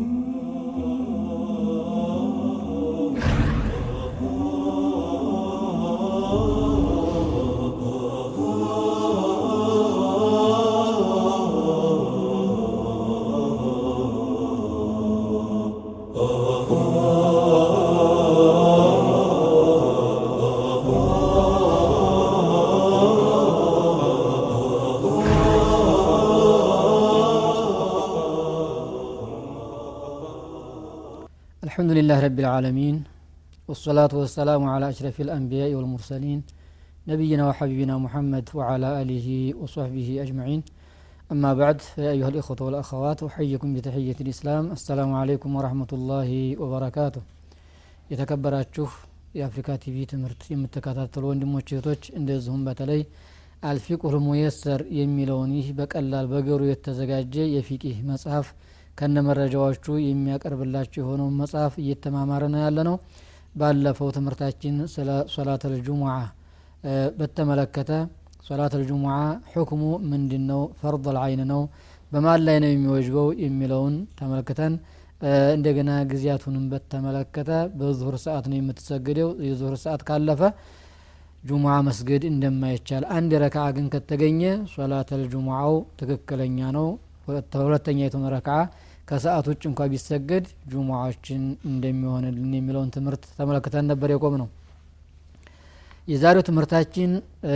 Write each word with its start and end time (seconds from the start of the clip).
Ooh. 0.00 0.67
الحمد 31.77 31.91
لله 31.91 32.17
رب 32.19 32.39
العالمين 32.39 32.95
والصلاة 33.69 34.13
والسلام 34.13 34.61
على 34.65 34.85
أشرف 34.89 35.15
الأنبياء 35.21 35.69
والمرسلين 35.73 36.39
نبينا 37.07 37.43
وحبيبنا 37.49 37.95
محمد 37.97 38.45
وعلى 38.53 38.87
آله 39.01 39.27
وصحبه 39.61 40.09
أجمعين 40.23 40.61
أما 41.31 41.51
بعد 41.53 41.77
فيا 41.87 42.11
أيها 42.11 42.29
الإخوة 42.29 42.59
والأخوات 42.61 43.19
أحييكم 43.23 43.69
بتحية 43.75 44.17
الإسلام 44.21 44.63
السلام 44.77 45.09
عليكم 45.21 45.49
ورحمة 45.57 45.91
الله 45.97 46.29
وبركاته 46.61 47.23
የተከበራችሁ 48.11 48.87
የአፍሪካ 49.37 49.69
ቲቪ 49.83 49.97
ትምህርት 50.11 50.41
የምትከታተሉ 50.53 51.23
ወንድሞች 51.29 51.67
እህቶች 51.73 52.01
እንደዚሁም 52.19 52.61
በተለይ 52.67 53.01
አልፊቁል 53.69 54.15
ሙየሰር 54.25 54.81
የሚለውን 54.97 55.51
ይህ 55.59 55.67
በቀላል 55.77 56.25
በገሩ 56.33 56.61
የተዘጋጀ 56.69 57.35
የፊቂህ 57.53 57.97
መጽሐፍ 58.09 58.47
ከነ 58.98 59.18
መረጃዎቹ 59.26 59.84
የሚያቀርብላችሁ 60.04 61.00
የሆነውን 61.02 61.36
መጽሐፍ 61.40 61.74
እየተማማረ 61.82 62.44
ነው 62.52 62.60
ያለ 62.64 62.78
ነው 62.88 62.96
ባለፈው 63.54 64.08
ትምህርታችን 64.16 64.74
ስለ 64.94 65.10
ሶላተል 65.34 65.74
ጁሙዓ 65.86 66.14
በተመለከተ 67.18 67.90
ሶላተል 68.46 68.82
ጁሙዓ 68.88 69.14
ሕክሙ 69.52 69.80
ምንድን 70.10 70.44
ነው 70.50 70.60
ፈርض 70.80 71.06
አይን 71.22 71.42
ነው። 71.50 71.62
በማን 72.12 72.40
ላይ 72.46 72.56
ነው 72.62 72.70
የሚወጅበው 72.70 73.28
የሚለውን 73.42 73.94
ተመልክተን 74.18 74.74
እንደገና 75.54 75.90
ጊዜያቱንም 76.10 76.64
በተመለከተ 76.72 77.48
በዙሁር 77.78 78.16
ሰዓት 78.24 78.44
ነው 78.50 78.56
የምትሰግደው። 78.58 79.30
የዙሁር 79.46 79.76
ሰዓት 79.84 80.02
ካለፈ 80.08 80.42
ጁሙዓ 81.44 81.74
መስገድ 81.88 82.22
እንደማይቻል 82.30 83.04
አንድ 83.16 83.32
ረክዓ 83.42 83.64
ግን 83.76 83.86
ከተገኘ 83.92 84.42
ሶላተል 84.72 85.22
ጁሙዓው 85.32 85.74
ትክክለኛ 86.00 86.70
ነው። 86.78 86.88
ሁለተኛ 87.60 87.98
የቱን 88.04 88.24
ረክዓ 88.34 88.56
ከሰዓት 89.08 89.46
ውጭ 89.50 89.62
እንኳ 89.70 89.82
ቢሰገድ 89.92 90.46
ጁሙዓችን 90.72 91.42
እንደሚሆንልን 91.70 92.52
የሚለውን 92.56 92.90
ትምህርት 92.96 93.22
ተመለክተን 93.38 93.86
ነበር 93.92 94.10
የቆም 94.14 94.34
ነው 94.42 94.48
የዛሬው 96.08 96.42
ትምህርታችን 96.48 97.10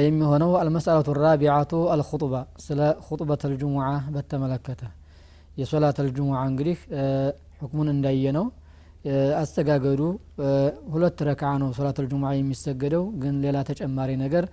የሚሆነው 0.06 0.50
አልመስአለቱ 0.60 1.12
ራቢዓቱ 1.20 1.72
አልኹጥባ 1.92 2.34
ስለ 2.64 2.80
ኹጥበት 3.06 3.42
አልጁሙዓ 3.48 3.84
በተመለከተ። 4.14 4.82
የሶላት 5.56 5.96
አልጁሙዓ 6.02 6.40
እንግዲህ 6.50 6.76
ሕክሙን 7.62 7.88
እንዳየ 7.94 8.26
ነው 8.36 8.44
አስተጋገዱ 9.40 10.00
ሁለት 10.92 11.18
ረክዓ 11.28 11.50
ነው 11.62 11.70
ሶላት 11.78 11.96
አልጁሙዓ 12.02 12.30
የሚሰገደው። 12.36 13.04
ግን 13.22 13.34
ሌላ 13.44 13.58
ተጨማሪ 13.70 14.10
ነገር 14.24 14.44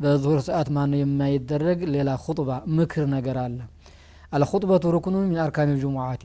በዙሁር 0.00 0.40
ሰዓት 0.48 0.68
ማነው 0.76 1.00
የማይደረግ? 1.02 1.78
ሌላ 1.94 2.10
ኹጥባ 2.24 2.48
ምክር 2.76 3.04
ነገር 3.14 3.36
አለ። 3.44 3.58
አልኹጥበቱ 4.32 4.84
ሩክኑ 4.96 5.16
ሚን 5.24 5.38
አርካን 5.44 5.70
ልጁሙዓቲ 5.74 6.22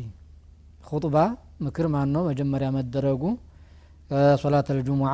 ሁጥባ 0.90 1.16
ምክር 1.66 1.88
ማን 1.94 2.10
ነው 2.16 2.24
መጀመሪያ 2.30 2.68
መደረጉ 2.76 3.24
ከሶላት 4.12 4.68
አልጁሙዓ 4.74 5.14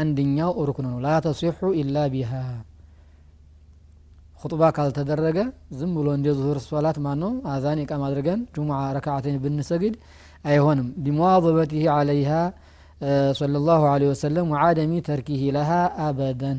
አንድኛው 0.00 0.52
ሩክን 0.68 0.86
ነው። 0.88 0.98
ላተሲሑ 1.04 1.68
ኢላ 1.80 1.96
ቢሃ። 2.12 2.32
ሁጥባ 4.42 4.62
ካልተደረገ 4.76 5.38
ዝም 5.78 5.90
ብሎ 5.96 6.08
እንደ 6.16 6.28
ዙሁር 6.38 6.58
ሶላት 6.64 6.96
ማን 7.04 7.18
ነው 7.22 7.32
አዛን 7.52 7.80
የቃም 7.82 8.02
አድርገን 8.06 8.40
ጁሙዓ 8.54 8.78
ረክዓተኝ 8.96 9.36
ብንሰግድ 9.44 9.94
አይሆንም። 10.44 10.88
ሊሙዋظበትህ 11.04 11.84
አለይሃ 11.96 12.30
صለ 13.38 13.54
ላሁ 13.66 13.82
ለ 14.00 14.08
ወሰለም 14.10 14.50
ወዓደሚ 14.52 14.92
ተርኪህ 15.06 15.40
ለሃ 15.56 15.70
አበደን። 16.04 16.58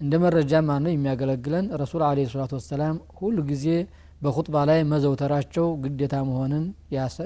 እንደ 0.00 0.14
መረጃ 0.24 0.52
ማን 0.66 0.82
ነው 0.84 0.92
የሚያገለግለን 0.94 1.66
ረሱል 1.80 2.02
አለ 2.08 2.18
ሰላቱ 2.32 2.52
ወሰላም 2.58 2.96
ሁሉ 3.18 3.36
በኹጥባ 4.20 4.56
ላይ 4.68 4.80
መዘውተራቸው 4.92 5.66
ግዴታ 5.84 6.14
መሆንን 6.28 6.64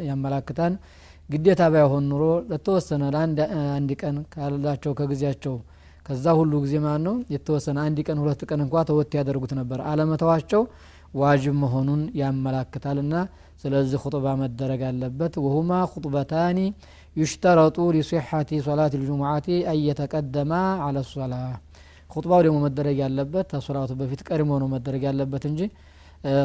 ያመላክታል። 0.09 0.75
ግዴታ 1.29 1.63
ባይሆን 1.75 2.05
ኑሮ 2.11 2.23
ለተወሰነ 2.51 3.03
ለአንድ 3.15 3.91
ቀን 4.01 4.17
ካላቸው 4.35 4.93
ከጊዜያቸው 4.99 5.55
ከዛ 6.07 6.25
ሁሉ 6.39 6.53
ጊዜ 6.65 6.75
ማለት 6.85 7.03
ነው 7.07 7.15
የተወሰነ 7.35 7.79
አንድ 7.87 7.99
ቀን 8.07 8.19
ሁለት 8.23 8.41
ቀን 8.49 8.61
እንኳ 8.65 8.83
ተወት 8.89 9.13
ያደርጉት 9.19 9.53
ነበር። 9.59 9.81
አለመተዋቸው 9.91 10.63
ዋጅብ 11.15 11.55
መሆኑን 11.63 12.03
ያመላክታልና 12.21 13.15
ስለዚህ 13.63 13.99
ኹጥባ 14.05 14.27
መደረግ 14.41 14.81
አለበት። 14.89 15.35
ወሁማ 15.45 15.73
ኹጥበታኒ 15.93 16.59
ዩሽተረጡ 17.17 17.79
ሊሲሐቲ 17.97 18.61
ሶላት 18.67 18.93
ልጁሙዓቲ 19.01 19.47
አየተቀደማ 19.73 20.53
አለ 20.87 20.99
ሶላ። 21.11 21.35
ኹጥባው 22.11 22.41
ደግሞ 22.47 22.57
መደረግ 22.65 22.97
ያለበት 23.05 23.47
ተሶላቱ 23.53 23.93
በፊት 24.01 24.21
ቀድሞ 24.29 24.51
ነው 24.63 24.69
መደረግ 24.75 25.03
ያለበት 25.09 25.45
እንጂ 25.51 25.61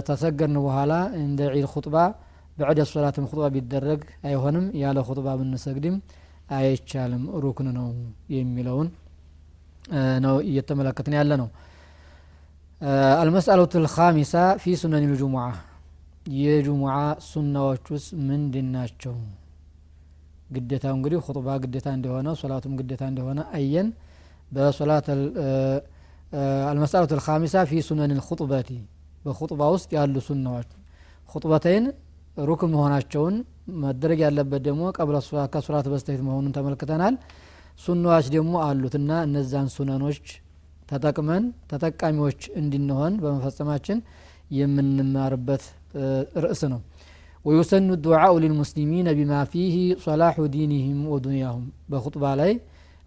ተሰገርን 0.07 0.57
በኋላ 0.65 0.93
እንደ 1.19 1.39
ዒድ 1.53 1.65
ኹጥባ 1.73 1.95
በዕደ 2.57 2.79
ሶላትም 2.91 3.25
ኹጥባ 3.29 3.47
ቢደረግ 3.55 3.99
አይሆንም። 4.27 4.65
ያለ 4.81 4.97
ኹጥባ 5.07 5.27
ብንሰግድም 5.39 5.95
አይቻልም። 6.51 7.23
ሩክን 7.43 7.67
ነው 7.77 7.87
የሚለውን 8.35 8.87
ነው 10.25 10.35
እየተመለከትን 10.49 11.13
ያለ 11.17 11.31
ነው። 11.41 11.49
አልመስአለቱ 13.21 13.73
ልካሚሳ 13.85 14.33
ፊ 14.61 14.73
ሱነን 14.81 15.05
ልጁሙዓ 15.11 15.45
የጁሙዓ 16.37 16.95
ሱናዎች 17.27 17.85
ውስጥ 17.93 18.09
ምንድን 18.29 18.67
ናቸው? 18.75 19.13
ግዴታው 20.55 20.93
እንግዲህ 20.97 21.19
ኹጥባ 21.25 21.47
ግዴታ 21.63 21.87
እንደሆነ 21.97 22.27
ሶላቱም 22.41 22.73
ግዴታ 22.79 23.03
እንደሆነ 23.11 23.39
አየን። 23.57 23.87
በሶላት 24.51 25.07
አልመስአለቱ 26.69 27.11
ልካሚሳ 27.19 27.55
ፊ 27.69 27.81
ሱነን 27.87 28.11
ልኹጥበቲ 28.17 28.69
በኹጥባ 29.25 29.61
ውስጥ 29.73 29.89
ያሉ 29.97 30.15
ሱናዎች። 30.27 30.69
ኹጥበተይን 31.29 31.85
ሩክን 32.47 32.71
መሆናቸውን 32.73 33.35
መደረግ 33.81 34.19
ያለበት 34.25 34.61
ደግሞ 34.67 34.83
ቀብለ 34.97 35.17
ከሶላት 35.53 35.87
በስተፊት 35.93 36.21
መሆኑን 36.27 36.53
ተመልክተናል። 36.57 37.15
ሱናዎች 37.79 38.27
ደግሞ 38.35 38.53
አሉትና 38.65 39.11
እነዛን 39.25 39.67
ሱነኖች 39.73 40.25
ተጠቅመን 40.89 41.43
ተጠቃሚዎች 41.71 42.41
እንድንሆን 42.59 43.13
በመፈጸማችን 43.23 43.97
የምንማርበት 44.57 45.63
ርዕስ 46.43 46.61
ነው። 46.73 46.79
ወዩሰኑ 47.45 47.89
ዱዓኡ 48.05 48.33
ሊልሙስሊሚን 48.43 49.07
ቢማ 49.17 49.33
ፊህ 49.51 49.75
ሶላሑ 50.05 50.45
ዲኒህም 50.55 51.01
ወዱንያሁም። 51.13 51.65
በኹጥባ 51.91 52.23
ላይ 52.41 52.51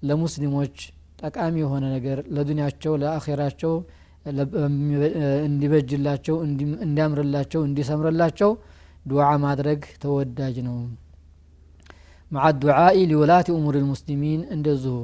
ለሙስሊሞች 0.03 0.77
ጠቃሚ 1.22 1.54
የሆነ 1.62 1.84
ነገር 1.94 2.19
ለዱንያቸው 2.37 2.92
ለአኼራቸው 3.03 3.72
እንዲበጅላቸው፣ 5.47 6.37
እንዲያምርላቸው፣ 6.85 7.61
እንዲሰምርላቸው 7.69 8.51
ዱዓ 9.07 9.29
ማድረግ 9.45 9.81
ተወዳጅ 10.03 10.57
ነው። 10.67 10.77
መዓ 12.31 12.47
ዱዓኢ 12.63 12.99
ሊወላቲ 13.11 13.49
እሙር 13.55 13.77
ልሙስሊሚን 13.83 14.41
እንደዚሁ 14.55 14.97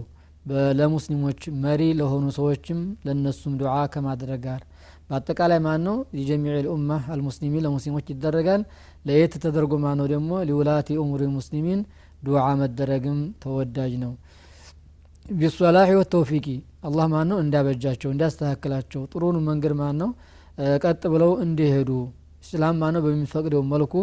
ለሙስሊሞች 0.78 1.40
መሪ 1.64 1.82
ለሆኑ 2.00 2.26
ሰዎችም 2.36 2.80
ለነሱም 3.06 3.54
ዱዓ 3.60 3.76
ከማድረግ 3.94 4.40
ጋር 4.44 4.60
በአጠቃላይ 5.08 5.58
ማን 5.64 5.80
ነው 5.86 5.96
የጀሚዕ 6.18 6.54
ልኡማ 6.58 6.92
አልሙስሊሚን 7.14 7.62
ለሙስሊሞች 7.66 8.06
ይደረጋል። 8.12 8.62
ለየት 9.04 9.34
ተደርጎ 9.44 9.72
ማን 9.84 9.96
ነው 10.00 10.06
ደግሞ 10.12 10.30
ሊውላቲ 10.48 10.88
እሙር 11.02 11.20
ልሙስሊሚን 11.26 11.80
ዱዓ 12.22 12.44
መደረግም 12.60 13.18
ተወዳጅ 13.42 13.92
ነው። 14.04 14.12
ቢሶላሒ 15.34 15.90
ወተውፊቂ 16.00 16.46
አላህ 16.86 17.06
ማን 17.12 17.26
ነው 17.30 17.38
እንዳበጃቸው 17.42 18.10
እንዳስተካከላቸው 18.12 19.02
ጥሩን 19.12 19.36
መንገድ 19.48 19.72
ማን 19.80 19.96
ነው 20.02 20.10
ቀጥ 20.84 21.02
ብለው 21.14 21.32
እንዲሄዱ። 21.44 21.90
እስላም 22.44 22.76
ማን 22.82 22.94
ነው 22.96 23.02
በሚፈቅደው 23.06 23.62
መልኩ 23.72 23.94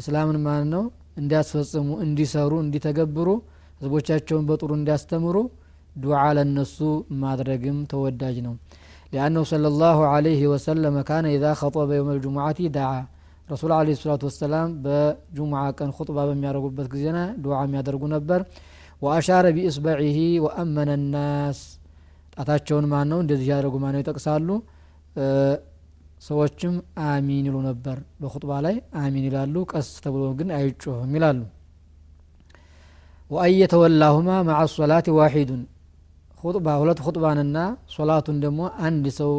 እስላምን 0.00 0.38
ማን 0.44 0.64
ነው 0.74 0.84
እንዲያስፈጽሙ 1.20 1.88
እንዲሰሩ 2.04 2.52
እንዲተገብሩ 2.64 3.28
ህዝቦቻቸውን 3.80 4.44
በጥሩ 4.48 4.70
እንዲያስተምሩ 4.78 5.36
ዱዓ 5.96 6.20
ለነሱ 6.36 6.76
ማድረግም 7.22 7.78
ተወዳጅ 7.90 8.36
ነው። 8.46 8.54
ሊአነሁ 9.12 9.42
صለ 9.50 9.66
ላሁ 9.78 10.00
አለይህ 10.10 10.42
ወሰለመ 10.52 10.96
ካነ 11.08 11.26
ኢዛ 11.36 11.46
ከጠበ 11.60 11.90
የውም 11.96 12.10
ልጅሙዓቲ 12.16 12.68
ዳዓ። 12.76 12.92
ረሱል 13.48 13.72
አለ 13.76 13.88
ሰላቱ 14.00 14.22
ወሰላም 14.28 14.68
በጁሙዓ 14.84 15.62
ቀን 15.78 15.90
ሁጥባ 15.96 16.18
በሚያደርጉበት 16.28 16.86
ጊዜና 16.92 17.18
ዱዓ 17.44 17.56
የሚያደርጉ 17.64 18.02
ነበር። 18.14 18.40
ወአሻረ 19.02 19.46
ቢእስበዒህ 19.56 20.16
ወአመነ 20.44 20.90
ናስ። 21.14 21.60
ጣታቸውን 22.32 22.86
ማን 22.90 23.08
ነው 23.12 23.18
እንደዚህ 23.22 23.46
ያደረጉ 23.52 23.76
ማን 23.82 23.94
ነው 23.94 24.02
ይጠቅሳሉ 24.02 24.48
ሰዎችም 26.22 26.74
አሚን 27.04 27.44
ይሉ 27.48 27.56
ነበር። 27.66 27.98
በኹጥባ 28.20 28.50
ላይ 28.64 28.74
አሚን 29.02 29.24
ይላሉ። 29.28 29.54
ቀስ 29.72 29.88
ተብሎ 30.04 30.24
ግን 30.38 30.48
አይጮህም 30.56 31.12
ይላሉ። 31.16 31.40
ወአን 33.30 33.54
የተወላሁማ 33.60 34.28
ማዓ 34.48 34.60
ሶላት 34.74 35.06
ዋሒዱን። 35.18 35.62
ኹጥባ 36.40 36.66
ሁለት 36.82 37.00
ኹጥባንና 37.06 37.56
ሶላቱን 37.94 38.36
ደግሞ 38.44 38.60
አንድ 38.86 39.06
ሰው 39.18 39.32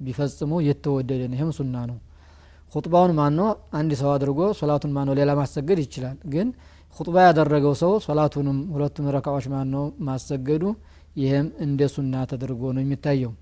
ቢፈጽሙ 0.00 0.52
የተወደደ 0.68 1.22
ነው። 1.30 1.36
ይህም 1.38 1.50
ሱና 1.58 1.76
ነው። 1.90 1.98
ኹጥባውን 2.72 3.12
ማኖ 3.18 3.40
አንድ 3.78 3.92
ሰው 4.00 4.10
አድርጎ 4.14 4.40
ሶላቱን 4.60 4.92
ማኖ 4.96 5.10
ሌላ 5.18 5.30
ማሰገድ 5.40 5.78
ይችላል። 5.84 6.16
ግን 6.32 6.48
ኹጥባ 6.96 7.16
ያደረገው 7.26 7.74
ሰው 7.82 7.92
ሶላቱንም 8.06 8.58
ሁለቱም 8.74 9.06
ረካዎች 9.16 9.46
ማኖ 9.54 9.74
ማሰገዱ 10.08 10.64
ይህም 11.16 11.48
እንደ 11.64 11.80
ሱና 11.94 12.14
ተደርጎ 12.30 12.62
ነው 12.76 12.82
የሚታየው። 12.84 13.32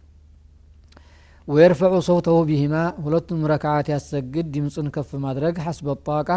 ወየርፈዑ 1.48 1.94
ሰውተሁ 2.08 2.36
ቢሂማ 2.48 2.74
ሁለቱም 3.04 3.40
ረክዓት 3.52 3.86
ያሰግድ 3.92 4.46
ድምፁን 4.54 4.88
ከፍ 4.94 5.10
ማድረግ 5.24 5.54
ሐስበ 5.64 5.94
ጣቃ 6.08 6.28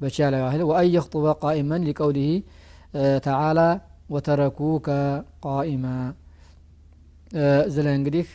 በቻለ 0.00 0.34
ያህል 0.42 0.62
ወአን 0.70 0.88
ቃኢመን 1.42 1.84
ሊቀውሊህ 1.88 2.32
ተዓላ 3.26 3.60
ወተረኩከ 4.10 4.86
ቃኢማ። 5.44 5.86
ላይ 7.78 7.94
እንግዲህ 7.98 8.26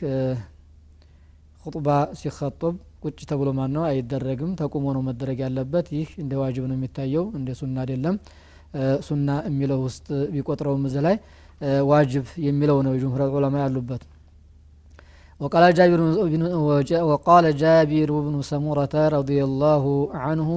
ኹጥባ 1.65 1.87
ሲኸጡብ 2.19 2.75
ቁጭ 3.03 3.19
ተብሎ 3.29 3.49
ማን 3.57 3.71
ነው 3.75 3.83
አይደረግም። 3.89 4.51
ተቁሞ 4.59 4.85
ነው 4.95 5.01
መደረግ 5.07 5.39
ያለበት። 5.45 5.87
ይህ 5.97 6.09
እንደ 6.23 6.33
ዋጅብ 6.41 6.63
ነው 6.69 6.75
የሚታየው 6.77 7.25
እንደ 7.37 7.49
ሱና 7.59 7.75
አይደለም። 7.83 8.15
ሱና 9.07 9.29
የሚለው 9.47 9.79
ውስጥ 9.85 10.07
ቢቆጥረውም 10.33 10.83
እዚ 10.89 10.95
ላይ 11.05 11.15
ዋጅብ 11.92 12.26
የሚለው 12.46 12.78
ነው 12.86 12.94
የጅምሁር 12.94 13.22
ዑለማ 13.36 13.56
ያሉበት 13.64 14.02
وقال 15.40 15.64
جابر 15.74 16.00
بن 16.24 16.42
وقال 17.02 17.44
جابر 17.56 18.10
بن 18.26 18.34
سمرة 18.42 18.94
رضي 19.18 19.40
الله 19.44 19.84
عنه 20.24 20.48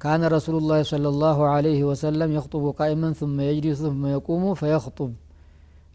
كان 0.00 0.22
رسول 0.36 0.56
الله 0.60 0.80
صلى 0.92 1.08
الله 1.08 1.38
عليه 1.46 1.80
وسلم 1.84 2.28
يخطب 2.38 2.64
قائما 2.80 3.08
ثم 3.12 3.36
يجلس 3.40 3.78
ثم 3.86 4.02
يقوم 4.16 4.44
فيخطب 4.60 5.10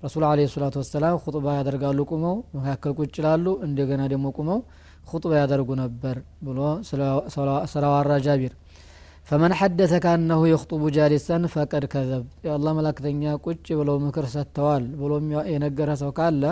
ረሱል 0.03 0.24
አለ 0.27 0.39
ሰላቱ 0.53 0.75
ወሰላም 0.81 1.15
ኹጥባ 1.24 1.45
ያደርጋሉ 1.57 2.00
ቁመው 2.12 2.36
መካከል 2.56 2.92
ቁጭ 3.00 3.15
ላሉ 3.25 3.45
እንደገና 3.68 4.01
ደግሞ 4.13 4.27
ቁመው 4.38 4.59
ኹጥባ 5.12 5.31
ያደርጉ 5.42 5.69
ነበር 5.81 6.15
ብሎ 6.48 6.59
ስለዋራ 7.74 8.12
ጃቢር 8.27 8.53
ፈመን 9.26 9.52
ሐደተ 9.58 9.94
ካነሁ 10.05 10.40
የኽጡቡ 10.49 10.82
ጃሊሰን 10.96 11.44
ፈቀድ 11.52 11.84
ከዘብ 11.93 12.25
የአላህ 12.46 12.73
መላክተኛ 12.78 13.32
ቁጭ 13.44 13.67
ብለው 13.78 13.96
ምክር 14.05 14.26
ሰጥተዋል 14.34 14.84
ብሎ 15.00 15.12
የነገረ 15.50 15.90
ሰው 16.02 16.11
ካለ 16.19 16.43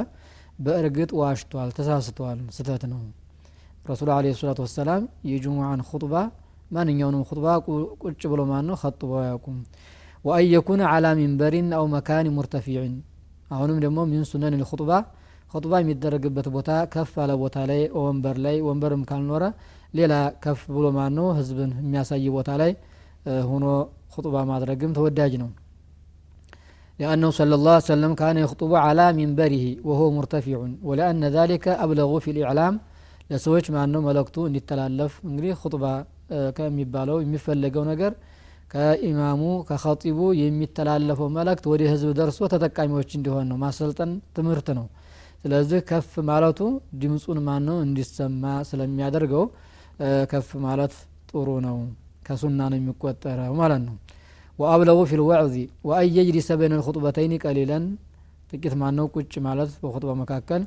በእርግጥ 0.59 1.11
ዋሽቷል 1.21 1.71
ተሳስተዋል 1.77 2.41
ስተት 2.57 2.83
ነው። 2.93 3.03
ረሱል 3.89 4.11
አለ 4.15 4.33
ሰላቱ 4.39 4.61
ወሰላም 4.67 5.03
የጁሙዓን 5.31 5.81
ኹጥባ 5.89 6.15
ማንኛውንም 6.71 7.23
ኹጥባ 7.29 7.47
ቁጭ 8.03 8.23
ብሎ 8.33 8.41
ማን 8.51 8.67
ነው 8.71 8.77
ከጥበው 8.83 9.19
አያውቁም። 9.23 9.59
ወአን 10.25 10.47
የኩነ 10.53 10.83
አላ 10.93 11.07
ሚንበሪን 11.19 11.69
አው 11.79 11.87
መካን 11.95 12.29
ሙርተፊዕን 12.37 12.95
አሁንም 13.51 13.79
ደግሞ 13.85 13.99
ሚን 14.11 14.25
ሱነን 14.31 14.57
ልኹጥባ። 14.61 14.91
ኹጥባ 15.55 15.73
የሚደረግበት 15.83 16.47
ቦታ 16.55 16.71
ከፍ 16.93 17.13
ያለ 17.21 17.33
ቦታ 17.43 17.57
ላይ 17.71 17.83
ወንበር 17.99 18.37
ላይ 18.45 18.57
ወንበርም 18.69 19.03
ካልኖረ 19.11 19.45
ሌላ 19.98 20.14
ከፍ 20.44 20.62
ብሎ 20.76 20.86
ማን 20.98 21.14
ነው 21.20 21.28
ህዝብን 21.40 21.72
የሚያሳይ 21.84 22.26
ቦታ 22.36 22.50
ላይ 22.62 22.72
ሆኖ 23.50 23.66
ኹጥባ 24.16 24.36
ማድረግም 24.52 24.94
ተወዳጅ 25.00 25.34
ነው 25.44 25.52
لأنه 27.00 27.30
صلى 27.40 27.54
الله 27.58 27.76
عليه 27.78 27.92
وسلم 27.94 28.12
كان 28.22 28.38
يخطب 28.46 28.72
على 28.86 29.06
منبره 29.20 29.66
وهو 29.88 30.06
مرتفع 30.18 30.58
ولأن 30.90 31.22
ذلك 31.38 31.66
أبلغ 31.86 32.10
في 32.24 32.30
الإعلام 32.36 32.74
ለሰዎች 33.32 33.66
ማነው 33.76 34.02
መልእክቱ 34.08 34.36
እንዲተላለፍ 34.50 35.14
እንግዲህ 35.30 35.52
ኹጥባ 35.62 35.84
ከሚባለው 36.58 37.18
የሚፈለገው 37.24 37.84
ነገር 37.92 38.12
ከኢማሙ 38.72 39.42
ከኸጢቡ 39.68 40.20
የሚተላለፈው 40.40 41.28
መልእክት 41.38 41.66
ወደ 41.72 41.82
ህዝብ 41.92 42.10
ደርሶ 42.20 42.40
ተጠቃሚዎች 42.54 43.10
እንዲሆን 43.18 43.46
ነው 43.52 43.58
ማሰልጠን 43.64 44.12
ትምህርት 44.38 44.68
ነው 44.78 44.86
ስለዚህ 45.44 45.80
ከፍ 45.90 46.12
ማለቱ 46.30 46.60
ድምፁን 47.02 47.40
ማን 47.48 47.64
ነው 47.70 47.78
እንዲሰማ 47.86 48.44
ስለሚያደርገው 48.70 49.46
ከፍ 50.32 50.50
ማለት 50.68 50.94
ጥሩ 51.32 51.48
ነው 51.68 51.78
ከሱና 52.28 52.60
ነው 52.72 52.78
የሚቆጠረው 52.80 53.54
ማለት 53.62 53.82
ነው 53.88 53.96
ወአብለጉ 54.62 55.00
ፊ 55.10 55.18
ልወዕዚ 55.22 55.56
ወአን 55.90 56.08
የጅሊሰ 56.18 56.50
በይነ 56.60 56.74
ልኹጥበተይን 56.80 57.34
ቀሊለን 57.44 57.84
ጥቂት 58.52 58.74
ማነው 58.82 59.08
ቁጭ 59.16 59.34
ማለት 59.48 59.72
በኹጥባ 59.84 60.14
መካከል 60.24 60.64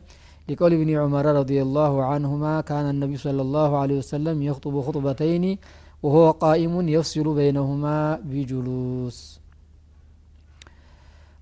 لقول 0.49 0.73
ابن 0.79 0.91
عمر 1.03 1.27
رضي 1.41 1.59
الله 1.67 1.93
عنهما 2.11 2.55
كان 2.71 2.87
النبي 2.95 3.17
صلى 3.17 3.43
الله 3.47 3.71
عليه 3.83 3.97
وسلم 4.03 4.37
يخطب 4.43 4.75
خطبتين 4.87 5.45
وهو 6.05 6.25
قائم 6.45 6.75
يفصل 6.97 7.27
بينهما 7.35 7.97
بجلوس 8.31 9.19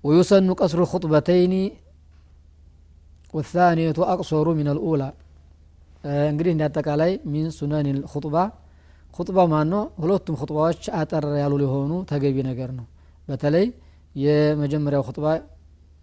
ويسن 0.03 0.53
قصر 0.53 0.79
الخطبتين 0.79 1.53
والثانية 3.33 3.97
أقصر 4.13 4.45
من 4.53 4.67
الأولى 4.67 5.09
እንግዲህ 6.31 6.51
እንደ 6.55 6.63
አጠቃላይ 6.69 7.11
ሚን 7.33 7.47
ሱነን 7.57 7.87
ኹጥባ 8.13 8.35
ኹጥባ 9.17 9.37
ማን 9.53 9.67
ነው 9.73 9.83
ሁለቱም 10.03 10.35
ኹጥባዎች 10.41 10.83
አጠር 10.99 11.25
ያሉ 11.43 11.53
ሊሆኑ 11.63 11.91
ተገቢ 12.11 12.37
ነገር 12.49 12.69
ነው 12.79 12.85
በተለይ 13.27 13.65
የመጀመሪያው 14.15 15.03
ኹጥባ 15.09 15.25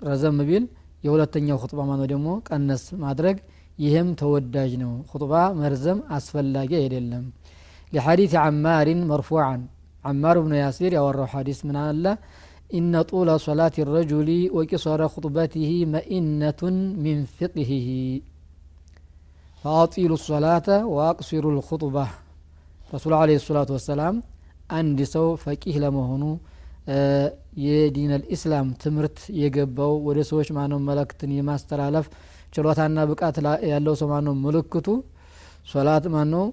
ረዘም 0.00 0.38
ቢል 0.48 0.64
የሁለተኛው 1.06 1.58
ኹጥባ 1.62 1.80
ማነው 1.90 2.06
ደግሞ 2.12 2.28
ቀነስ 2.48 2.84
ማድረግ 3.04 3.36
ይህም 3.84 4.08
ተወዳጅ 4.20 4.72
ነው 4.84 4.92
ኹጥባ 5.12 5.32
መርዘም 5.60 5.98
አስፈላጊ 6.18 6.70
አይደለም 6.82 7.24
لحديث 7.92 8.32
عمار 8.44 8.88
مرفوعا 9.10 9.56
عمار 10.04 10.36
بن 10.40 10.52
ياسير 10.64 10.92
يورى 10.92 11.26
حديث 11.34 11.58
من 11.68 11.76
الله 11.76 12.14
إن 12.78 12.92
طول 13.02 13.28
صلاة 13.48 13.76
الرجل 13.84 14.28
وقصر 14.56 15.00
خطبته 15.14 15.70
مئنة 15.96 16.62
من 17.04 17.16
فقهه 17.38 17.88
ፈአጢሉ 19.63 20.13
ሶላተ 20.21 20.67
ወአቅሲሩ 20.93 21.45
ልኹጥባ 21.55 21.97
ረሱሉ 22.91 23.13
አለ 23.19 23.35
ሰላቱ 23.43 23.69
ወሰላም 23.77 24.15
አንድ 24.77 24.99
ሰው 25.13 25.27
ፈቂህ 25.43 25.75
ለመሆኑ 25.83 26.23
የዲን 27.63 28.11
ልኢስላም 28.21 28.67
ትምህርት 28.83 29.19
የገባው 29.41 29.93
ወደ 30.07 30.19
ሰዎች 30.29 30.49
ማነው 30.57 30.79
መለክትን 30.87 31.31
የማስተላለፍ 31.35 32.07
ችሎታና 32.53 33.05
ብቃት 33.11 33.37
ያለው 33.71 33.95
ሰው 34.01 34.07
ማነው 34.11 34.33
ምልክቱ? 34.43 34.87
ሶላት 35.71 36.05
ማነው? 36.15 36.43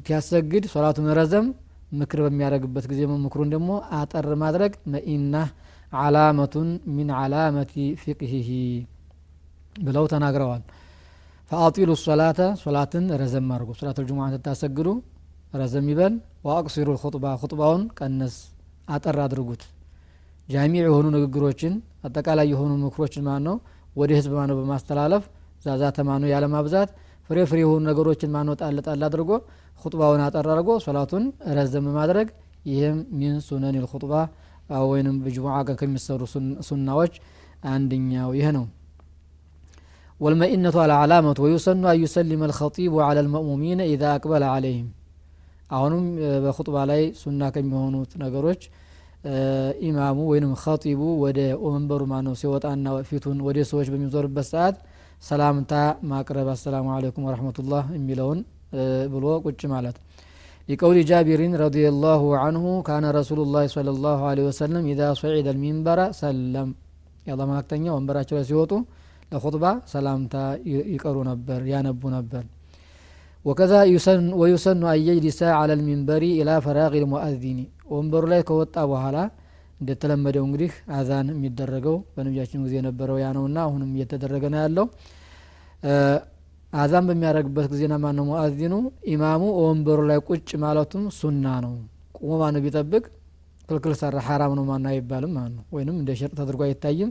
ሲያሰግድ 0.00 0.64
ሶላቱን 0.74 1.08
ረዘም 1.18 1.46
ምክር 1.92 2.18
በሚያደረግበት 2.24 2.84
ጊዜ 2.90 3.00
ምክሩን 3.24 3.48
ደግሞ 3.54 3.70
አጠር 3.98 4.28
ማድረግ 4.42 4.72
መኢና 4.86 5.34
አላመቱን 6.00 6.68
ሚን 6.96 7.08
አላመቲ 7.20 7.72
ፊቅሂሂ 8.02 8.50
ብለው 9.80 10.04
ተናግረዋል። 10.12 10.62
ፈአጢሉ 11.50 11.90
ሶላተ 12.00 12.40
ሶላትን 12.60 13.04
ረዘም 13.20 13.48
አድርጉ። 13.54 13.70
ሶላት 13.78 13.96
ልጅሙዓ 14.02 14.26
ስታሰግዱ 14.34 14.88
ረዘም 15.54 15.86
ይበል። 15.92 16.14
ወአቅሲሩ 16.46 16.88
ልኹጥባ 16.96 17.24
ኹጥባውን 17.40 17.82
ቀነስ 17.98 18.34
አጠር 18.88 19.16
አድርጉት። 19.24 19.62
ጃሚዕ 20.48 20.82
የሆኑ 20.84 21.06
ንግግሮችን 21.16 21.72
አጠቃላይ 22.06 22.46
የሆኑ 22.52 22.72
ምክሮችን 22.84 23.24
ማን 23.28 23.42
ነው 23.48 23.56
ወደ 23.96 24.10
ህዝብ 24.18 24.32
ማነው 24.38 24.56
በማስተላለፍ 24.60 25.24
ዛዛተ 25.64 25.98
ማነው 26.08 26.28
ያለማብዛት 26.34 26.90
ፍሬ 27.30 27.38
ፍሬ 27.50 27.58
የሆኑ 27.64 27.82
ነገሮችን 27.90 28.30
ማነው 28.36 28.54
ጣል 28.60 28.78
ጣል 28.86 29.02
አድርጎ 29.08 29.30
ኹጥባውን 29.82 30.22
አጠር 30.24 30.46
አድርጎ 30.46 30.70
ሶላቱን 30.86 31.24
ረዘም 31.58 31.86
ማድረግ። 31.98 32.28
ይህም 32.66 32.98
ሚን 33.18 33.36
ሱነን 33.46 33.76
ልኹጥባ 33.82 34.14
ወይንም 34.86 35.16
በጅሙዓ 35.22 35.56
ቀን 35.68 35.76
ከሚሰሩ 35.80 36.20
ሱናዎች 36.68 37.14
አንደኛው 37.70 38.30
ይህ 38.36 38.50
ነው 38.56 38.64
ወልመኢነቱ 40.20 40.76
አልዓላመቱ 40.82 41.38
ወዩሰኑ 41.44 41.84
አዩሰሊመ 41.92 42.42
አልኸጢቡ 42.48 42.94
አላ 43.04 43.18
ልመእሙሚነ 43.26 43.80
ኢዛ 43.92 44.02
አቅበለ 44.14 44.44
አለይህም 44.54 44.88
አሁንም 45.70 46.04
በኹጥባ 46.44 46.76
ላይ 46.90 47.02
ሱና 47.20 47.50
ከሚሆኑት 47.54 48.12
ነገሮች 48.22 48.62
ኢማሙ 49.86 50.18
ወይም 50.30 50.52
ኸጢቡ 50.62 51.00
ወደ 51.24 51.38
መንበሩ 51.66 52.02
ማነው 52.12 52.34
ሲወጣና 52.40 52.94
ፊቱን 53.08 53.38
ወደ 53.46 53.64
ሰዎች 53.70 53.88
በሚዞርበት 53.92 54.46
ሰዓት 54.52 54.76
ሰላምታ 55.22 55.72
ማቅረብ 56.10 56.48
አሰላሙ 56.54 56.86
አለይኩም 56.96 57.26
ወረሕመቱላህ 57.28 57.84
የሚለውን 57.96 58.38
ብሎ 59.12 59.24
ቁጭ 59.46 59.60
ማለት። 59.74 59.96
ሊቀውሊ 60.68 60.98
ጃቢሪን 61.08 61.54
ረዲየላሁ 61.62 62.22
አንሁ 62.42 62.64
ካነ 62.88 63.06
ረሱሉላህ 63.18 63.62
ሰለላሁ 63.74 64.18
ዐለይሂ 64.28 64.46
ወሰለም 64.50 64.84
ኢዛ 64.92 65.02
ሰዒደ 65.20 65.48
አልሚንበረ 65.52 66.00
ሰለም። 66.20 66.68
የአላ 67.26 67.42
መላክተኛ 67.50 67.84
ወንበራቸው 67.96 68.36
ላይ 68.38 68.44
ሲወጡ 68.50 68.72
ለኹጥባ 69.32 69.64
ሰላምታ 69.92 70.34
ይቀሩ 70.92 71.16
ነበር 71.30 71.60
ያነቡ 71.72 72.02
ነበር። 72.16 72.44
ወከዛ 73.44 73.72
ወዩሰኑ 74.40 74.82
አየጅሊሳ 74.92 75.40
አለ 75.58 75.70
ልሚንበሪ 75.80 76.24
ኢላ 76.40 76.50
ፈራቅ 76.64 76.92
ልሙአዚኒ። 77.02 77.60
ወንበሩ 77.92 78.24
ላይ 78.32 78.40
ከወጣ 78.48 78.76
በኋላ 78.90 79.18
እንደተለመደው 79.80 80.44
እንግዲህ 80.46 80.72
አዛን 80.96 81.28
የሚደረገው 81.34 81.96
በነቢያችን 82.14 82.64
ጊዜ 82.66 82.74
የነበረው 82.78 83.16
ያ 83.22 83.28
ነውና 83.36 83.58
አሁንም 83.66 83.92
እየተደረገ 83.96 84.44
ነው 84.52 84.60
ያለው። 84.62 84.86
አዛን 86.72 87.04
በሚያደረግበት 87.08 87.66
ጊዜና 87.72 87.94
ማን 88.02 88.14
ነው 88.18 88.24
ሙአዚኑ? 88.28 88.74
ኢማሙ 89.12 89.42
ወንበሩ 89.60 90.00
ላይ 90.10 90.18
ቁጭ 90.28 90.50
ማለቱም 90.64 91.04
ሱና 91.18 91.46
ነው። 91.64 91.72
ቁሞ 92.18 92.30
ማነው 92.42 92.62
ቢጠብቅ 92.64 93.04
ክልክል 93.68 93.92
ሰራ 94.00 94.16
ሀራም 94.26 94.52
ነው 94.58 94.64
ማና 94.70 94.86
አይባልም 94.92 95.32
ማለት 95.36 95.52
ነው። 95.56 95.64
ወይንም 95.74 95.96
እንደ 96.00 96.10
ሽርጥ 96.20 96.34
ተደርጎ 96.40 96.62
አይታይም። 96.68 97.10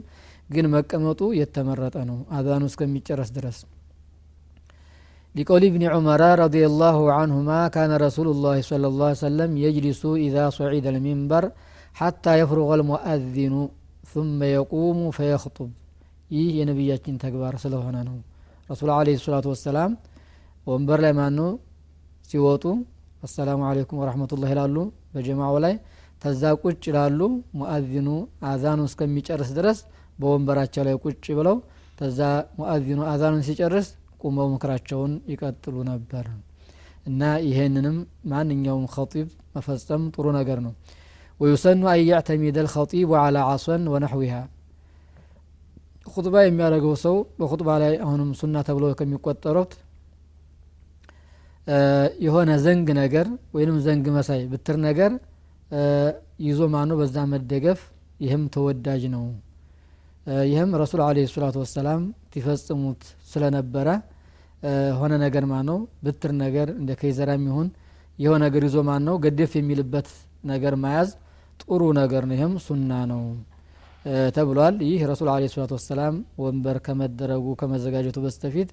ግን 0.53 0.65
መቀመጡ 0.75 1.21
የተመረጠ 1.41 1.95
ነው 2.09 2.17
አዛኑ 2.37 2.63
እስከሚጨረስ 2.71 3.31
ድረስ 3.39 3.59
لقول 5.35 5.63
ابن 5.65 5.83
عمر 5.93 6.21
رضي 6.45 6.63
الله 6.71 6.97
عنهما 7.19 7.59
كان 7.67 7.91
رسول 8.07 8.27
الله 8.33 8.57
صلى 8.71 8.87
الله 8.91 9.07
عليه 9.11 9.25
وسلم 9.27 9.51
يجلس 9.65 10.01
إذا 10.27 10.43
صعد 10.57 10.85
المنبر 10.93 11.43
حتى 11.99 12.31
يفرغ 12.41 12.69
المؤذن 12.79 13.55
ثم 14.13 14.39
يقوم 14.57 14.99
فيخطب 15.17 15.69
ይህ 16.35 16.47
የነቢያችን 16.59 17.15
ተግባር 17.23 17.53
ስለሆነ 17.63 17.95
ነው 18.07 18.15
ረሱል 18.69 18.89
አለ 18.95 19.07
ሰላቱ 19.25 19.45
ወሰላም 19.53 19.91
ወንበር 20.67 20.99
ላይ 21.05 21.11
ማኑ 21.19 21.39
ሲወጡ 22.29 22.63
አሰላሙ 23.25 23.59
አለይኩም 23.69 23.99
ወረህመቱላህ 24.01 24.49
ይላሉ 24.53 24.77
በጀማው 25.13 25.55
ላይ 25.65 25.75
ተዛ 26.23 26.43
ቁጭ 26.63 26.81
ይላሉ 26.89 27.19
ሙአዚኑ 27.59 28.07
አዛኑ 28.51 28.81
እስከሚጨርስ 28.89 29.51
ድረስ 29.57 29.79
በወንበራቸው 30.20 30.82
ላይ 30.88 30.94
ቁጭ 31.04 31.26
ብለው 31.38 31.56
ተዛ 31.98 32.20
ሙአዚኑ 32.58 33.00
አዛኑን 33.10 33.42
ሲጨርስ 33.48 33.88
ቁመው 34.22 34.46
ምክራቸውን 34.54 35.12
ይቀጥሉ 35.32 35.76
ነበር። 35.90 36.26
እና 37.06 37.20
ይሄንንም 37.46 37.96
ማንኛውም 38.30 38.86
ኸጢብ 38.94 39.28
መፈጸም 39.54 40.02
ጥሩ 40.14 40.26
ነገር 40.38 40.58
ነው። 40.66 40.72
ወዩሰኑ 41.40 41.82
አን 41.92 42.00
ያዕተሚደ 42.08 42.56
ልኸጢቡ 42.66 43.10
አላ 43.20 43.44
ዓሶን 43.50 43.84
ወነሕዊሃ 43.92 44.34
ኹጥባ 46.06 46.34
የሚያደርገው 46.44 46.94
ሰው 47.04 47.16
በኹጥባ 47.38 47.70
ላይ 47.82 47.94
አሁንም 48.04 48.30
ሱና 48.38 48.62
ተብሎ 48.68 48.84
ከሚቆጠሩት 48.98 49.72
የሆነ 52.24 52.50
ዘንግ 52.64 52.88
ነገር 53.00 53.26
ወይንም 53.54 53.76
ዘንግ 53.84 54.06
መሳይ 54.16 54.40
ብትር 54.52 54.76
ነገር 54.86 55.12
ይዞ 56.46 56.60
ማኑ 56.74 56.90
በዛ 57.00 57.16
መደገፍ 57.32 57.80
ይህም 58.20 58.42
ተወዳጅ 58.54 59.02
ነው 59.14 59.24
ይህም 60.46 60.70
ረሱል 60.82 61.00
አለ 61.04 61.18
ሰላቱ 61.30 61.56
ወሰላም 61.62 62.00
ትፈጽሙት 62.32 63.02
ስለነበረ 63.30 63.88
ሆነ 64.98 65.12
ነገር 65.22 65.44
ማ 65.50 65.60
ነው 65.68 65.78
ብትር 66.04 66.32
ነገር 66.42 66.68
እንደ 66.76 66.90
ከይዘራም 67.00 67.44
ይሁን 67.48 67.68
የሆነ 68.18 68.40
ነገር 68.46 68.62
ይዞ 68.68 68.78
ማን 68.88 69.02
ነው 69.08 69.14
ገደፍ 69.24 69.52
የሚልበት 69.58 70.08
ነገር 70.44 70.74
መያዝ 70.82 71.10
ጥሩ 71.62 71.82
ነገር 72.00 72.22
ነው። 72.28 72.34
ይህም 72.36 72.52
ሱና 72.66 72.92
ነው 73.12 73.22
ተብሏል። 74.36 74.76
ይህ 74.88 75.00
ረሱል 75.10 75.28
አለ 75.32 75.48
ሰላቱ 75.54 75.72
ወሰላም 75.78 76.14
ወንበር 76.42 76.76
ከመደረጉ 76.86 77.46
ከመዘጋጀቱ 77.60 78.18
በስተፊት 78.24 78.70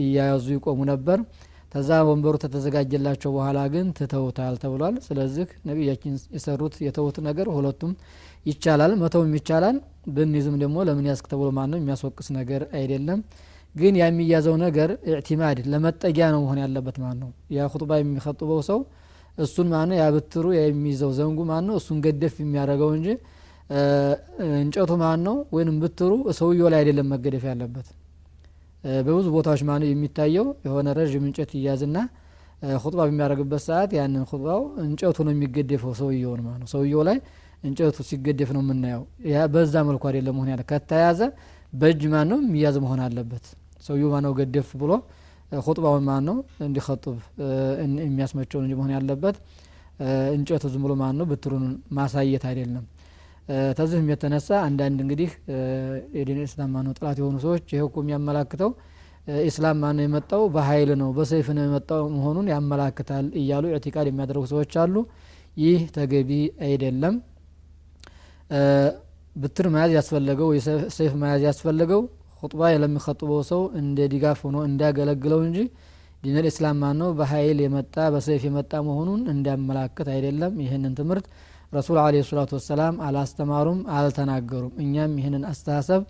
እያያዙ 0.00 0.46
ይቆሙ 0.56 0.80
ነበር 0.92 1.18
ተዛ 1.72 1.90
ወንበሩ 2.08 2.34
ተተዘጋጀላቸው 2.42 3.30
በኋላ 3.34 3.58
ግን 3.72 3.86
ትተውታል 3.98 4.54
ተብሏል። 4.62 4.94
ስለዚህ 5.06 5.48
ነቢያችን 5.68 6.14
የሰሩት 6.36 6.74
የተውት 6.86 7.16
ነገር 7.26 7.46
ሁለቱም 7.56 7.92
ይቻላል 8.46 8.92
መተውም 9.00 9.32
ይቻላል። 9.38 9.76
ብንይዝም 10.16 10.56
ደግሞ 10.62 10.76
ለምን 10.88 11.06
ያስክ 11.10 11.26
ተብሎ 11.32 11.48
ማን 11.56 11.70
ነው 11.72 11.78
የሚያስወቅስ 11.80 12.28
ነገር 12.38 12.62
አይደለም። 12.78 13.20
ግን 13.74 13.94
የሚያዘው 14.00 14.54
ነገር 14.64 14.90
ኢዕቲማድ 15.10 15.58
ለመጠጊያ 15.72 16.26
ነው 16.34 16.40
መሆን 16.44 16.60
ያለበት 16.64 16.96
ማለት 17.02 17.18
ነው። 17.24 17.30
ያ 17.56 17.66
ሁጥባ 17.72 17.90
የሚኸጥበው 18.00 18.60
ሰው 18.70 18.78
እሱን 19.38 19.66
ማነው? 19.72 19.96
ያብትሩ 20.02 20.46
የሚይዘው 20.56 21.10
ዘንጉ 21.18 21.38
ማን 21.50 21.64
ነው 21.68 21.76
እሱን 21.80 21.98
ገደፍ 22.06 22.34
የሚያደርገው 22.42 22.90
እንጂ 22.96 23.08
እንጨቱ 24.58 24.92
ማን 25.02 25.20
ነው 25.26 25.36
ወይንም 25.54 25.76
ብትሩ 25.82 26.10
ሰውየው 26.38 26.68
ላይ 26.72 26.78
አይደለም 26.82 27.08
መገደፍ 27.12 27.44
ያለበት 27.50 27.88
በብዙ 29.00 29.26
ቦታዎች 29.36 29.62
ማን 29.68 29.82
የሚታየው። 29.88 30.46
የሆነ 30.66 30.88
ረዥም 30.98 31.24
እንጨት 31.28 31.50
ይያዝና 31.58 31.96
ሁጥባ 32.78 33.00
በሚያደርግበት 33.06 33.62
ሰዓት 33.66 33.90
ያንን 33.98 34.22
ሁጥባው 34.24 34.62
እንጨቱ 34.84 35.16
ነው 35.26 35.32
የሚገደፈው 35.34 35.92
ሰውየውን 36.00 36.40
ማለት 36.46 36.60
ነው። 36.62 36.68
ሰውየው 36.74 37.02
ላይ 37.08 37.18
እንጨቱ 37.64 37.96
ሲገደፍ 38.08 38.50
ነው 38.56 38.62
የምናየው። 38.64 39.02
በዛ 39.54 39.74
መልኩ 39.88 40.02
አይደለም 40.10 40.34
መሆን 40.38 40.50
ያለ 40.52 40.62
ከተያዘ 40.70 41.20
በእጅ 41.72 42.02
ማን 42.12 42.28
ነው 42.32 42.38
የሚያዝ 42.44 42.76
መሆን 42.84 43.00
አለበት። 43.06 43.46
ሰውየው 43.86 44.10
ማነው 44.14 44.32
ገደፍ 44.38 44.68
ብሎ 44.80 44.92
ሁጥባውን 45.62 46.04
ማን 46.08 46.22
ነው 46.28 46.36
እንዲኸጡብ 46.66 47.16
የሚያስመቸውን 48.04 48.64
እንጂ 48.66 48.74
መሆን 48.80 48.92
ያለበት። 48.96 49.36
እንጨቱ 50.34 50.64
ዝም 50.72 50.82
ብሎ 50.86 50.92
ማን 51.00 51.16
ነው 51.20 51.26
ብትሩን 51.30 51.64
ማሳየት 51.92 52.44
አይደለም 52.50 52.84
ተዚህም 53.78 54.08
የተነሳ 54.12 54.48
አንዳንድ 54.64 54.98
እንግዲህ 55.04 55.30
የዲን 56.18 56.40
እስላም 56.44 56.70
ማነው 56.74 56.92
ጥላት 56.98 57.16
የሆኑ 57.20 57.36
ሰዎች 57.44 57.64
ይህ 57.72 57.82
እኮ 57.86 57.96
የሚያመላክተው 58.02 58.70
ኢስላም 59.46 59.78
ማነው 59.82 60.04
የመጣው 60.06 60.42
በሀይል 60.54 60.90
ነው 61.00 61.08
በሰይፍ 61.16 61.48
ነው 61.56 61.64
የመጣው 61.66 62.04
መሆኑን 62.14 62.46
ያመላክታል 62.52 63.26
እያሉ 63.40 63.64
ኢዕቲቃድ 63.72 64.06
የሚያደርጉ 64.10 64.44
ሰዎች 64.52 64.74
አሉ። 64.82 64.94
ይህ 65.56 65.80
ተገቢ 65.96 66.30
አይደለም። 66.66 67.14
ብትር 69.36 69.66
መያዝ 69.74 69.90
ያስፈለገው 69.96 70.48
ሰይፍ 70.96 71.12
መያዝ 71.22 71.42
ያስፈለገው 71.48 72.00
ሁጥባ 72.42 72.70
ለሚኸጥበው 72.82 73.40
ሰው 73.50 73.60
እንደ 73.80 73.98
ድጋፍ 74.12 74.40
ሆኖ 74.46 74.56
እንዲያገለግለው 74.68 75.40
እንጂ 75.46 75.58
ዲነል 76.23 76.45
ኢስላም 76.51 76.77
ማን 76.83 76.97
ነው 77.01 77.09
በሀይል 77.19 77.57
የመጣ 77.65 77.95
በሰይፍ 78.13 78.43
የመጣ 78.47 78.73
መሆኑን 78.89 79.21
እንዲያመላክት 79.33 80.07
አይደለም 80.15 80.53
ይህንን 80.65 80.93
ትምህርት 80.99 81.25
ረሱል 81.73 81.97
አለ 82.03 82.21
ሰላቱ 82.29 82.51
ወሰላም 82.59 82.95
አላስተማሩም 83.07 83.79
አልተናገሩም 83.97 84.73
እኛም 84.83 85.13
ይህንን 85.21 85.43
አስተሳሰብ 85.51 86.03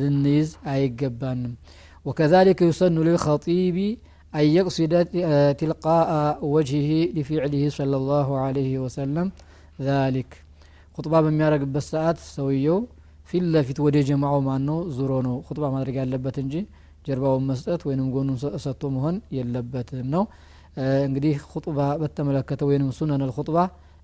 ልንይዝ 0.00 0.50
አይገባንም 0.72 1.54
وكذلك 2.06 2.58
يسن 2.62 2.96
للخطيب 3.08 3.76
أن 4.32 4.46
يقصد 4.58 4.92
تلقاء 5.60 6.10
وجهه 6.54 6.90
لفعله 7.16 7.64
صلى 7.78 7.96
الله 7.96 8.28
عليه 8.44 8.72
وسلم 8.84 9.26
ذلك 9.80 10.30
خطبة 10.98 11.18
በሚያደርግበት 11.24 11.84
ሰዓት 11.92 12.18
ሰውየው 12.36 12.78
ፊት 13.28 13.44
ለፊት 13.54 13.78
ወደ 13.86 13.96
ጀማዓው 14.08 14.40
ማን 14.48 14.62
ነው 14.68 14.78
ዙሮ 14.96 15.12
ነው 15.26 15.36
ሁጥባ 15.48 15.64
ማድረግ 15.74 15.96
ያለበት 16.02 16.36
እንጂ 16.42 16.54
ጀርባውን 17.09 17.45
መስጠት 17.49 17.81
ወይንም 17.89 18.07
ጎኑን 18.15 18.37
ሰጥቶ 18.65 18.91
መሆን 18.95 19.17
የለበትም 19.37 20.07
ነው። 20.15 20.23
እንግዲህ 21.05 21.35
ሁጥባ 21.51 21.79
በተመለከተ 22.01 22.61
ወይንም 22.69 22.89
ሱነን 22.97 23.25
ልሁጥባ 23.29 23.57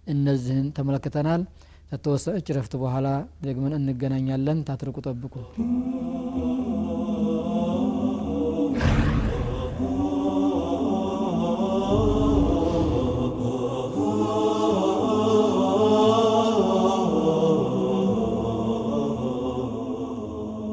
እነዚህን 0.08 0.68
ተመለክተናል። 0.78 1.44
ከተወሰነች 1.92 2.48
ረፍት 2.58 2.74
በኋላ 2.82 3.08
ደግመን 3.46 3.76
እንገናኛለን። 3.80 4.60
ታትርቁ 4.70 4.98
ጠብቁ 5.08 5.34